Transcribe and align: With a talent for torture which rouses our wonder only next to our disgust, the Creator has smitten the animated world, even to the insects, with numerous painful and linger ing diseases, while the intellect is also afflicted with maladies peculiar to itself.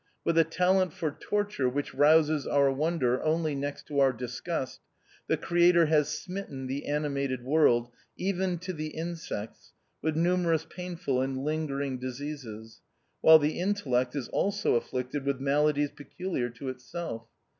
With 0.25 0.35
a 0.39 0.43
talent 0.43 0.93
for 0.93 1.11
torture 1.11 1.69
which 1.69 1.93
rouses 1.93 2.47
our 2.47 2.71
wonder 2.71 3.21
only 3.23 3.53
next 3.53 3.85
to 3.85 3.99
our 3.99 4.11
disgust, 4.11 4.79
the 5.27 5.37
Creator 5.37 5.85
has 5.85 6.09
smitten 6.17 6.65
the 6.65 6.87
animated 6.87 7.43
world, 7.43 7.91
even 8.17 8.57
to 8.65 8.73
the 8.73 8.87
insects, 8.97 9.73
with 10.01 10.15
numerous 10.15 10.65
painful 10.67 11.21
and 11.21 11.43
linger 11.45 11.83
ing 11.83 11.99
diseases, 11.99 12.81
while 13.21 13.37
the 13.37 13.59
intellect 13.59 14.15
is 14.15 14.27
also 14.29 14.73
afflicted 14.73 15.23
with 15.23 15.39
maladies 15.39 15.91
peculiar 15.91 16.49
to 16.49 16.69
itself. 16.69 17.27